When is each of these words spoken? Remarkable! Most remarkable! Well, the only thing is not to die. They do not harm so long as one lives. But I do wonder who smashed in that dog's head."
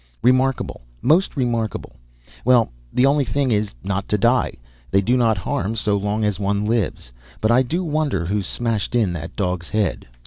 Remarkable! 0.23 0.81
Most 1.03 1.37
remarkable! 1.37 1.97
Well, 2.43 2.71
the 2.91 3.05
only 3.05 3.23
thing 3.23 3.51
is 3.51 3.75
not 3.83 4.07
to 4.09 4.17
die. 4.17 4.53
They 4.89 4.99
do 4.99 5.15
not 5.15 5.37
harm 5.37 5.75
so 5.75 5.95
long 5.95 6.23
as 6.23 6.39
one 6.39 6.65
lives. 6.65 7.11
But 7.39 7.51
I 7.51 7.61
do 7.61 7.83
wonder 7.83 8.25
who 8.25 8.41
smashed 8.41 8.95
in 8.95 9.13
that 9.13 9.35
dog's 9.35 9.69
head." 9.69 10.07